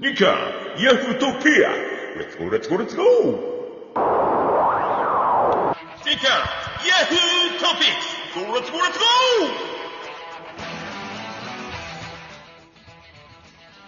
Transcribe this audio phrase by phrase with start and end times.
[0.00, 3.06] ニカヤフートピアレッツゴーレッツゴーレッツゴー
[6.06, 6.26] ニカ
[6.86, 7.92] ヤフートピッ
[8.32, 9.08] クスレッツゴーレッツゴー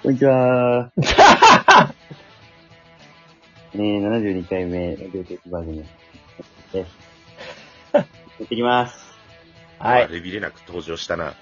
[0.03, 0.93] こんにちは
[3.73, 5.83] え、72回目、ラジオテープ番組
[6.75, 6.85] でン。
[7.95, 8.01] 行
[8.45, 8.99] ってきます。
[9.79, 10.09] はい。
[10.09, 11.33] レビれなく登場したな。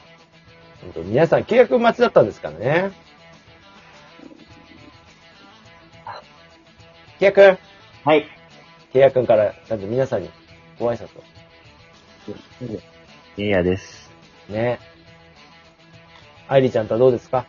[1.06, 3.07] 皆さん、契約待ちだったんですかね。
[7.18, 7.58] 契約
[8.04, 8.26] はい。
[8.94, 10.30] 契約から、なんと皆さんに
[10.78, 11.24] ご挨拶を。
[13.36, 14.10] いやです。
[14.48, 14.78] ね。
[16.46, 17.46] 愛理ちゃんとはどうですか？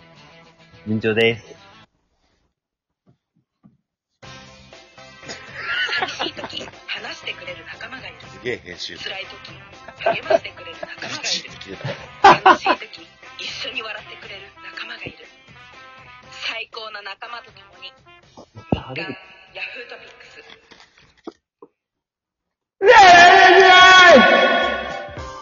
[0.88, 1.55] 順調です。
[6.00, 8.98] 寂しい時話してくれる仲間がいるすげえ編集。
[8.98, 9.54] 辛い時
[10.04, 11.50] 励ましてくれる仲間がい口る。
[12.23, 13.08] 楽しい時
[13.40, 14.42] 一緒に笑ってくれる
[14.73, 15.17] 仲間がいる
[16.31, 17.94] 最高の仲間と共に
[19.55, 20.25] ヤフートピック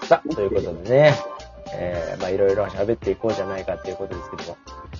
[0.02, 1.14] スさあ、ということでね、
[1.74, 4.58] えー、まあいろいろ喋っていこうじゃないかっていうことですけども。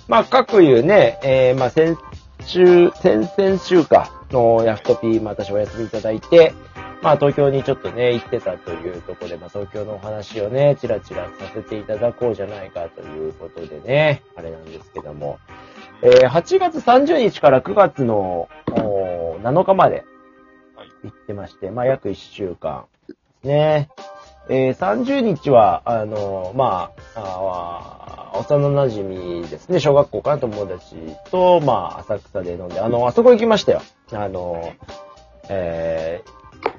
[0.08, 1.96] まあ、各いうね、えー、まあ先
[2.44, 6.52] 週、先々週かのヤフトピー、まあ私お休みいただいて、
[7.00, 15.38] まあ東京にちょっとね、行ってたというところで、まあ東京のお話をね、ちらちらさせていただこうじゃないかということでね、あれなんですけども、
[16.00, 18.48] えー、8月30日から9月の
[19.38, 20.04] おー7日まで
[20.76, 23.88] はい行ってまして、まあ約1週間ですね。
[24.50, 30.96] えー、30日は、あの、まあ、あー幼馴染ですね、小学校から友達
[31.30, 33.82] と、まあ、浅草で飲んで、あの、あそこ行きましたよ。
[34.12, 34.72] あの、
[35.50, 36.22] え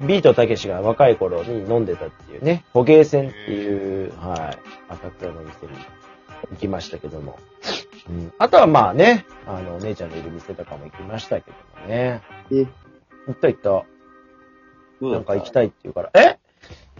[0.00, 4.56] ー、ビートたけしが若い頃に飲んでたっていうね、捕鯨船っていう、は
[4.90, 5.72] い、浅草の店に
[6.50, 7.38] 行きましたけども。
[8.08, 12.22] うん、あとはまあね、あの、姉ちゃんのいる店とかも行きましたけどもね。
[12.52, 12.66] え、
[13.26, 13.84] 行った行った。
[15.06, 15.52] なんか行きい。
[15.52, 16.38] たいって言うから、え？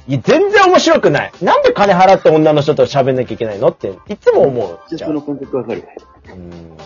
[0.09, 1.33] いや、全然面白くない。
[1.43, 3.69] なんで金払って女の人と喋んなきゃいけないの？
[3.69, 5.85] って、いつも思うの感覚わかる。
[6.27, 6.77] うーん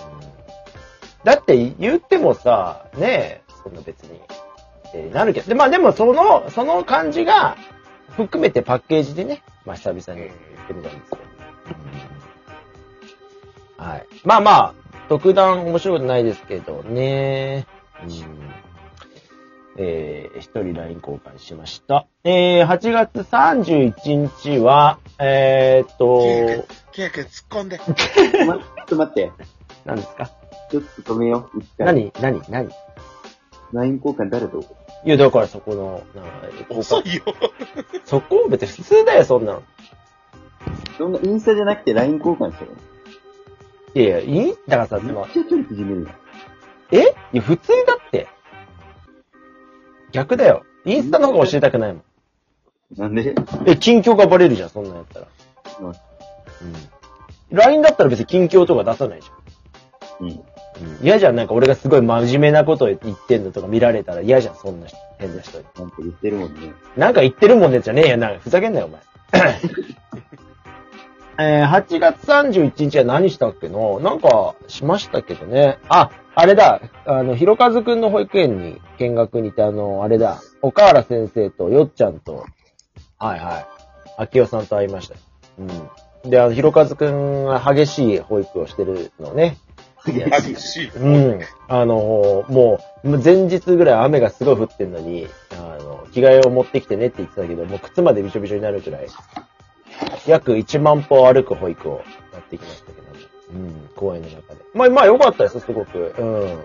[1.22, 4.18] だって言ってもさ、ねえ、そんな別に、
[4.88, 5.48] ってなるけど。
[5.48, 7.56] で、まあでもその、その感じが、
[8.10, 10.34] 含めてパッケージでね、まあ久々に言
[10.64, 11.22] ってみたんですけど。
[13.78, 14.06] うんはい。
[14.24, 14.74] まあまあ、
[15.08, 17.66] 特段面白くないですけどね。
[18.02, 18.10] うん
[19.76, 22.06] えー、一人 LINE 交換しました。
[22.22, 27.78] えー、8月31日は、えーっと、ケイ君突っ込んで。
[27.78, 29.32] ちょっと待って。
[29.84, 30.30] 何ですか？
[30.70, 31.58] ちょっと止めよう。
[31.60, 31.86] 一回。
[31.86, 32.12] 何？
[32.20, 32.40] 何？
[32.48, 32.68] 何
[33.72, 34.60] ?LINE 交換誰と？
[35.04, 37.22] いや、だからそこの、なんか遅いよ。
[38.06, 39.62] そこ別に普通だよ、そんなの。
[40.96, 42.70] そんなインスタじゃなくて LINE 交換してる
[43.96, 44.54] いやいや、いい？
[44.68, 46.10] だからさ、そのめっちゃ距離縮めるな。
[46.92, 46.98] え？
[47.32, 48.28] いや、普通だって。
[50.14, 50.64] 逆だよ。
[50.84, 52.02] インスタの方が教えたくないもん。
[52.96, 53.34] なんで？
[53.66, 55.26] え、近況がバレるじゃん、そんなんやったら。
[55.80, 55.94] うんうん。
[57.50, 59.28] LINE だったら別に近況とか出さないじ
[60.20, 60.28] うん。
[60.28, 60.36] ゃん。
[60.36, 60.44] うん。
[61.04, 65.64] 嫌じゃん、なんか俺がすごい真面目なこと言ってんのとか見られたら嫌じゃん、そんな人、変な人に。
[65.76, 66.72] なんか言ってるもんね。
[66.96, 68.38] なんか言ってるもんねじゃねえよな。
[68.38, 69.00] ふざけんなよ、お前。
[71.36, 73.98] えー、8月31日は何したっけの？
[73.98, 75.78] なんか、しましたけどね。
[75.88, 76.80] あ、あれだ。
[77.06, 80.40] あの、ひろかずくんの保育園に見学に行って、あの、あれだ。
[80.62, 82.46] 岡原先生とよっちゃんと、
[83.18, 83.66] はいはい。
[84.18, 85.20] 秋代さんと会いましたよ。
[86.24, 86.30] うん。
[86.30, 89.58] で、あの、ひろかずくんが激しい保育をしてるのね。
[90.06, 90.88] 激しい。
[90.88, 91.40] うん。
[91.68, 99.06] あの、もう、前日ぐらい雨がすごい降ってんのに、あの、着替えを持ってきてねって言ってたけど、もう靴までびしょびしょになるくらい、
[100.26, 102.02] 約1万歩歩く保育を
[102.32, 103.03] やってきましたけども、
[103.52, 104.60] うん、公園の中で。
[104.72, 106.14] まあ、まあ良かったです、すごく。
[106.18, 106.64] うん。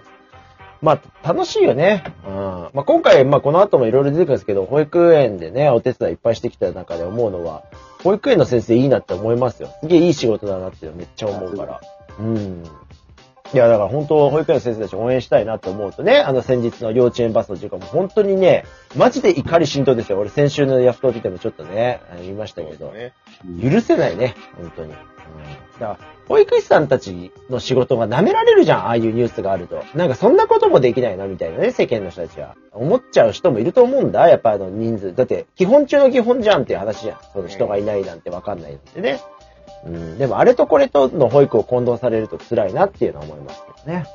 [0.82, 2.04] まあ、楽しいよね。
[2.26, 2.34] うん。
[2.34, 7.64] まあ、今回、まあ、この後もいろいろ出てくるんですけど、保育園でね、お手伝いいっぱいしてきた中で思うのは、
[8.04, 9.70] 保育園の先生いいなって思いますよ。
[9.82, 11.82] すげえいい仕事だなってめっちゃ思うから。
[12.20, 12.64] うん。
[13.52, 18.64] いや、だから本当、保育園の先生たち応援したいなと思うとね、あの先日の幼稚園バスの事故も本当にね、
[18.96, 20.20] マジで怒り心頭ですよ。
[20.20, 23.14] 俺先週のヤフトピでもちょっとね、言いましたけど、ね。
[23.62, 24.92] 許せないね、本当に。
[24.92, 24.96] うん、
[25.80, 26.00] だから、
[26.30, 29.84] 保育士さんたちの仕事が舐められるじゃん、ああいうニュースがあると。
[29.96, 32.56] なんかそんなこともできないな、みたいなね、世間の人たちは。
[32.72, 35.16] 思っちゃう人もいると思うんだ、やっぱあの人数。
[35.16, 37.18] だって、基本中の基本じゃんっていう話じゃん。
[37.34, 39.20] その人がいないなんてわかんないなんてね。
[39.86, 44.06] うん、でもあれとこれとの保育を混同されると辛いなっていうのは思いますけどね。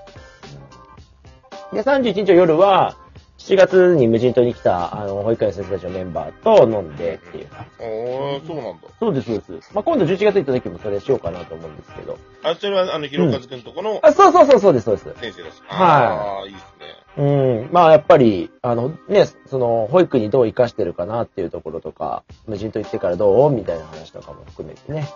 [1.73, 2.97] うん、で、31日夜は、
[3.45, 7.49] 7月に無人島に来た、あの、保育園の先生たちのメンバーと飲んでっていう。
[7.79, 8.89] おー、そうなんだ。
[8.99, 9.71] そうです、そうです。
[9.75, 12.19] まあ、今度11月行った時もそれしようかなと思うんですけど。
[12.43, 15.05] あ、それは、あの、ひろかずくんとこのあ、そうそうそう、そうです、そうです。
[15.21, 15.63] 先生です。
[15.67, 17.25] はいああ、いいですね。
[17.63, 17.69] うん。
[17.71, 23.51] まあ、やっぱり、あの、ね、その、保育にどう活かしてるかなっていうところとか、無人島行ってからどう？
[23.51, 25.07] みたいな話とかも含めてね。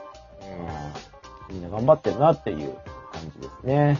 [1.50, 2.74] うみんな頑張ってるなっていう
[3.10, 3.98] 感じですね。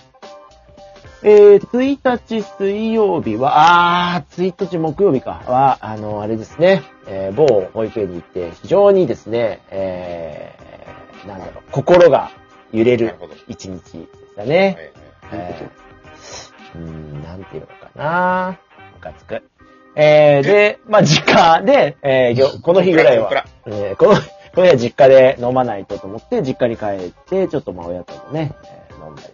[1.22, 12.30] えー、1日水曜日は、あー、1日木曜日か、は、あの、あれですね、えー、某保育園に行って、非常にですね、えー、なんだろう、心が
[12.72, 13.16] 揺れる。
[13.48, 14.06] 一日でし
[14.36, 14.76] たはいね。
[14.76, 14.92] はい
[15.32, 18.58] えー、うーん、なんていうのかな
[18.94, 19.42] ムカつく。
[19.96, 24.14] えー、で、まあ、実家で、えーこの日ぐらいは、えーこの、
[24.54, 29.32] この日は実家で飲まないとと思って、実家に帰って、ちょっとまあ親ともね、えー飲んだり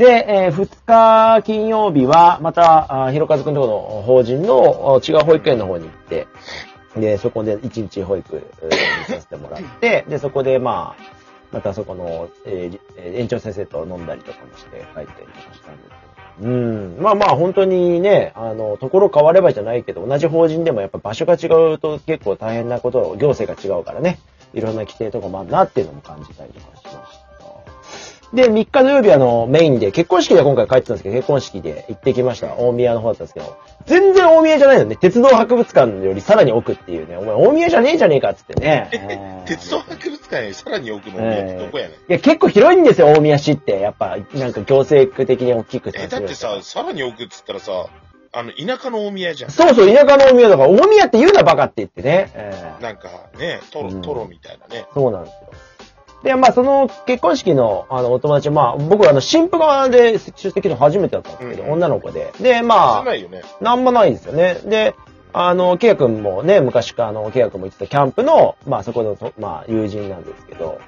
[0.00, 6.26] で、えー、2日金曜日は、また、あひろかずくんとこの法人の違う保育園の方に行って、
[6.96, 8.42] で、そこで1日保育
[9.06, 11.02] させてもらって、で、そこでまあ、
[11.52, 12.80] またそこの、えー
[13.18, 15.88] 園長先生と飲んだりとかもして帰ったりとかしたんです
[16.38, 16.48] けど。
[16.48, 16.96] うん。
[16.98, 24.18] まあまあ本当にね、あの、ところ変わればじゃないけど、同じ法人でもやっぱ場所が違うと結構大変なこと、行政が違うからね、
[24.54, 27.29] いろんな規定とかもあるなっていうのも感じたりとかしました。
[28.32, 32.54] で、3日土曜日はあの、メインで、結婚式で今回帰ってたんですけど、結婚式で行ってきました。
[32.56, 33.56] 大宮の方だったんですけど、
[33.86, 34.94] 全然大宮じゃないのね。
[34.94, 38.88] 鉄道博物館よりさらに奥っていうね、お前大宮じゃねえじゃねえかっつってね。
[38.92, 41.96] えー鉄道博物館よりさらに奥の宮ってどこやねん。
[41.96, 43.80] いや、結構広いんですよ、大宮市って。
[43.80, 47.86] やっぱ、なんか行政区的に大きくえ、だってさ、さらに奥っつったらさ、
[48.32, 49.50] あの、田舎の大宮じゃん。
[49.50, 52.30] そうそう、田舎の大宮だから、大宮って言うなバカって言ってね。
[52.34, 54.86] えーなんかね、トロ、うんトロみたいなね。
[54.94, 55.50] そうなんですよ。
[56.22, 62.32] で、まあ、その結婚式の、あの、お友達、まあ、僕はあの、新婦側で出席の初めてだったんですけど、うん女の子で。
[62.40, 63.42] で、まあ少、なね。
[63.60, 64.54] なんもないですよね。
[64.64, 64.94] で、
[65.32, 70.78] あの、ケイヤ君もね、昔からあの、ケイヤ君も行ってたキャンプの、まあ、そこのと、まあ、友人なんですけど、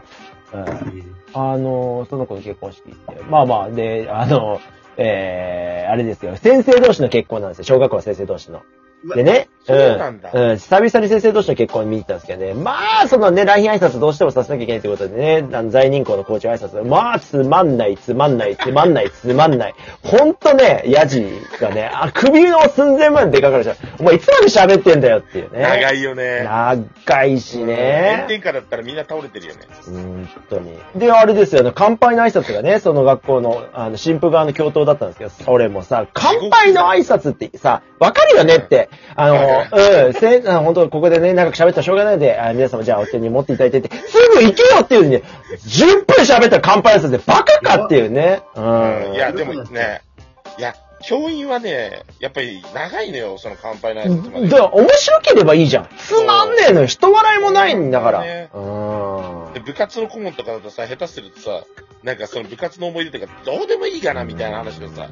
[0.52, 4.61] うんあの、その子の結婚式行って、まあまあ、で、あの、
[4.99, 8.62] えー、あれですよ、先生同士の結婚なんですよ、小学校の先生同士の。
[9.04, 19.75] でね、うん、うん、久々に先生同士の結婚見に行ったんですけどね、まあ、そのね、来賓挨拶どうしてもさせなきゃいけないということでね、あの在任校の校長挨拶、まあ、つまんない、つまんない、つまんない、つまんない。
[20.02, 21.25] ほんとね、ヤジ
[21.60, 23.76] がね、あ、首の寸前まででかかるじゃん。
[24.00, 25.62] お前いつまで喋ってんだよっていうね。
[25.62, 26.43] 長いよね。
[26.44, 28.28] 長いしね炎。
[28.28, 29.60] 天下だったらみんな倒れてるよね。
[29.84, 30.76] 本当に。
[30.96, 39.65] で、あれですよね、乾杯の挨拶がね、その学校の、あの、新婦側の教頭だったんですけど、それもさ、乾杯の挨拶ってさ、わかるよねって、あの、
[40.06, 45.23] うん、せあの本当ここでね、長く喋ったらしょうがないので、あ皆様じゃあお手に持っていただいてって、すぐ行けよっていうね、
[45.67, 48.43] 10分喋ったら乾杯挨拶でバカかっていうね。
[48.55, 49.15] うん。
[49.15, 50.03] いや、でもね、
[50.59, 54.49] いや、教員はね、やっぱり長いのよ、その乾杯の挨拶まで。
[54.49, 55.89] だから面白ければいいじゃん。
[55.99, 56.87] つまんねえのよ。
[56.87, 58.21] 人笑いもないんだから。
[58.21, 58.59] ねう
[59.50, 59.61] んで。
[59.61, 61.65] 部活の顧問とかだとさ、下手するとさ、
[62.03, 65.09] なんかその部活の思い出とか、どうでもいいかな、みたいな話をさ、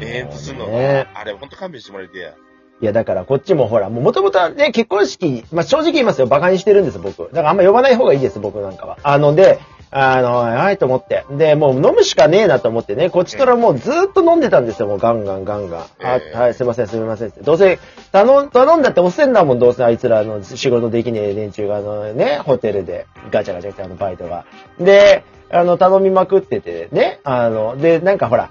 [0.00, 2.34] 延々とすんのねが、あれ、ほんと勘弁してもらいてや。
[2.82, 7.22] いや、だからこっちもほら、もともとはね、結婚式、まあ、正直言いますよ、馬鹿にしてるんです、僕。
[7.28, 8.98] だからあんま呼ばない方がいいです、僕なんかは。
[9.04, 9.60] あの、で、
[9.92, 11.24] あの、はいと思って。
[11.30, 15.80] で、もう飲むしかねえなと思ってね、こっちからもうずっと飲んでたんですよ、もうガンガンガンガン。
[15.80, 15.86] あ
[16.16, 17.42] ええはい、すいません、すみませんって。
[17.42, 17.78] どうせ、
[18.10, 24.44] 頼ん、頼んだっておせんだもん、どうせあいつらの仕事できねえ連中が、あのね、ホテルで、ガチャガチャしてあのバイトが。
[24.80, 28.50] で、あの、頼みまくってて、ね、あの、で、なんかほら、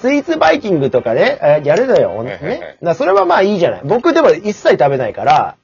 [0.00, 2.76] スイーツバイキングとかね、えやるのよ、ね。
[2.94, 3.82] それはまあいいじゃない。
[3.84, 5.61] 僕でも一切食べないから、うん。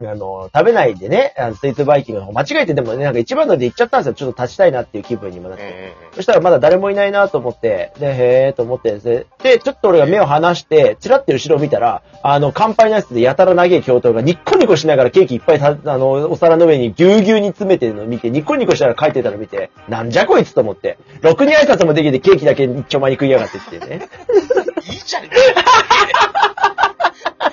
[0.00, 4.14] あの、食べないでね、あのスイーツバイキングの方、間違えてでもね、なんか一番乗りで行っちゃったんですよ。
[4.14, 5.92] ちょっと立ちたいなっていう気分にもなって。
[6.12, 24.08] そしたらまだ誰もいないなと思って、で、へーと思って、で、でちょっと俺が目を離して、チラッて後ろを見たら、あの、乾杯のやつでやたら長い教頭がニッコニコしながらケーキいっぱいた、あの、お皿の上にぎゅうぎゅうに詰めてるのを見て、ニッコニコしながら書いてたのを見て、なんじゃこいつと思って、ろくに挨拶もできてケーキだけ一丁前に食いやがってってね。
[24.88, 25.24] いいじゃん。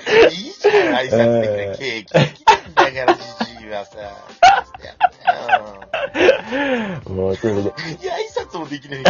[0.06, 2.12] いいじゃん、挨拶ケーキ。
[2.14, 3.22] だから、じ
[3.58, 3.96] じいはさ。
[7.10, 7.60] もう、それで。
[7.60, 7.70] うんい
[8.04, 9.00] や、挨拶もできない。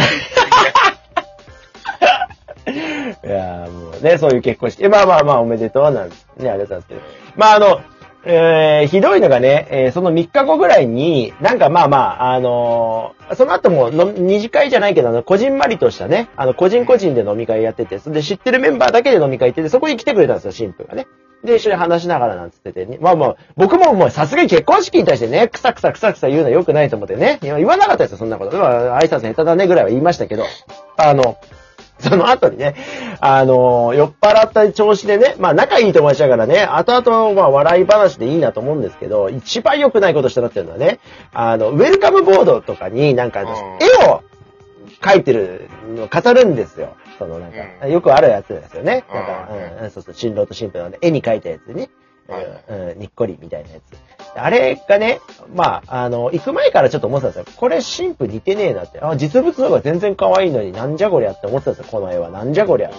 [2.67, 4.87] いやーもうね、そういう結婚式。
[4.87, 7.01] まあまあまあ、おめでとうなんですね、あれだったんですけど。
[7.35, 7.81] まああの、
[8.29, 21.07] えー、ひどいのがね、えーその3日後ぐらいに、なんかまあまあ、あのーその後もの、二次会じゃないけど、あの、こじんまりとしたね、あの、個人個人で飲み会やってて、それで知ってるメンバーだけで飲み会行ってて、そこに来てくれたんですよ、新婦がね。
[21.43, 22.97] で、一緒に話しながらなんつっててね。
[22.99, 27.39] まあまあ、僕ももうさすがに結婚式に対してね、くさくさくさくさ言うのは良くないと思ってね。
[27.43, 28.57] いや言わなかったですよ、そんなこと。
[28.57, 30.43] まあ挨拶下手だねぐらいは言いましたけど、
[30.97, 31.37] あの、
[31.99, 32.75] その後にね、
[33.19, 40.99] あの、酔っ払った調子でね、まあ仲いい友達だからね、後々まあ笑い話でいいなと思うんですけど、一番良くないことしたなっていうのはね、
[41.33, 43.51] あの、ウェルカムボードとかになんかうん絵
[44.09, 44.21] を
[45.01, 46.95] 描いてるのを語るんですよ。
[47.17, 49.03] そのなんか、うんよくあるやつですよね。
[49.11, 51.89] なんか、うんうん、そうそう、新郎と新婦のね絵に描いたやつね。
[52.67, 54.26] うんにっこりみたいなやつ。
[54.37, 55.19] あれがね、
[55.53, 57.59] まあ、あの、行く前からちょっと思ってたんですよ。
[57.59, 58.99] これ神父似てねえなって。
[59.01, 61.91] あ、実物の方が全然可愛いのになんじゃこりゃって思ってたんですよ。
[61.91, 62.29] この絵は。
[62.29, 62.97] なんじゃこりゃって。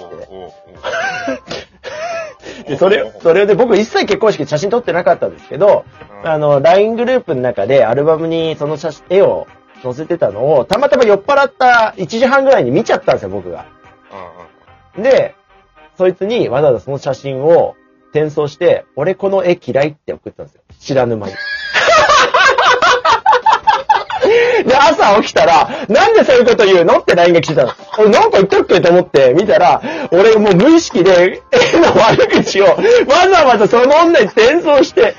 [2.69, 5.85] で、それ、それで僕一切結婚式で写真撮ってなかったんですけど、
[6.23, 9.47] うんあの、LINE グループの中でアルバムにその写真、絵を
[9.83, 13.67] 載せてたのを、たまたま酔っ払った1時半ぐらいに見ちゃったんですよ、僕が。
[14.97, 15.35] で、
[15.97, 17.77] そいつにわざわざその写真を
[18.11, 20.63] 転送して、俺この絵嫌いって送ったんですよ。
[20.79, 21.35] 知らぬ間に。
[24.65, 27.73] で、朝起きたら、なんでそういうこと言うのって LINE が来てたの。
[27.99, 29.81] 俺なんか言ったっけと思って見たら、
[30.11, 32.77] 俺もう無意識で絵の悪口をわ
[33.31, 35.15] ざわざその女に転送して、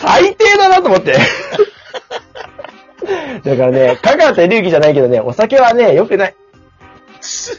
[0.00, 1.16] 最低だなと思って。
[3.44, 6.34] だからね、香川照之じゃないけどね、お酒はね、良くない。
[7.20, 7.56] 昨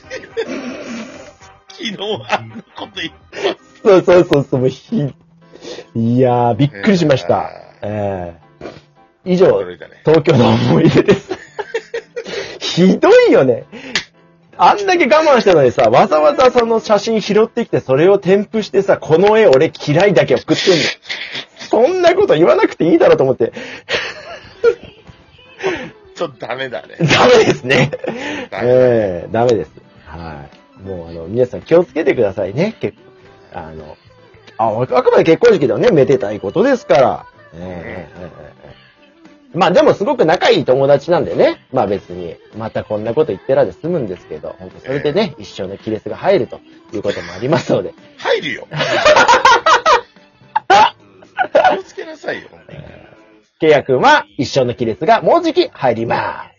[1.84, 1.98] 日
[2.30, 5.14] あんなこと言ってそうそうそうそう、もうひ、
[5.96, 7.52] いやー、びっくりしました。
[7.82, 8.42] ええ
[9.24, 9.78] 以上、ね。
[10.04, 11.30] 東京の思い出です。
[12.60, 13.66] ひどいよね。
[14.58, 20.84] あんだけ我慢したのにさ、わざわざその写真拾ってきて、それを添付してさ、この絵俺嫌いだけ送ってんの。
[21.58, 23.54] そんなこと言わなくていいだろうと思って。
[26.16, 26.96] ちょっとダメだね。
[27.00, 27.92] ダメですね。
[28.52, 29.72] ダメええダメです。
[30.06, 30.46] は
[30.80, 30.88] い。
[30.88, 32.76] もうあの、皆さん気をつけてくださいね。
[32.80, 32.98] 結
[33.54, 33.98] あの、
[34.58, 37.26] あ、あくまで結婚式ではね、めでたいことですから。
[37.54, 38.32] えー、え、
[39.54, 41.66] まあでもすごく仲いい友達なんでね。
[41.74, 46.60] まあ別に、またこんなこと言ってらで済むんですけど、本当それでね、えー、一生の亀裂が入ると
[46.94, 47.94] いうこともありますので。
[48.18, 48.68] 入るよ
[51.74, 52.50] 気をつけなさいよ。
[53.60, 56.50] ケヤ君は一生の亀裂がもうじき入ります。